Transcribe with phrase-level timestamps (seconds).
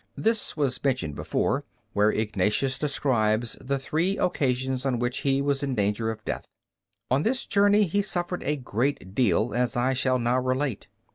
[0.17, 1.63] This was mentioned before,
[1.93, 6.47] where Ignatius describes the three occasions on which he was in danger of death.
[7.11, 10.87] On this journey he suffered a great deal, as I shall now relate.